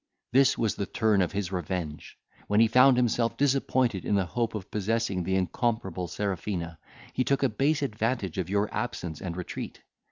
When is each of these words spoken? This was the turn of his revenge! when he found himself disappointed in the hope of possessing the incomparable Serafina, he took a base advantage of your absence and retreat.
This 0.31 0.57
was 0.57 0.73
the 0.73 0.87
turn 0.87 1.21
of 1.21 1.33
his 1.33 1.51
revenge! 1.51 2.17
when 2.47 2.59
he 2.59 2.67
found 2.67 2.97
himself 2.97 3.37
disappointed 3.37 4.03
in 4.03 4.15
the 4.15 4.25
hope 4.25 4.55
of 4.55 4.71
possessing 4.71 5.21
the 5.21 5.35
incomparable 5.35 6.07
Serafina, 6.07 6.79
he 7.13 7.23
took 7.23 7.43
a 7.43 7.49
base 7.49 7.83
advantage 7.83 8.39
of 8.39 8.49
your 8.49 8.67
absence 8.73 9.21
and 9.21 9.37
retreat. 9.37 9.83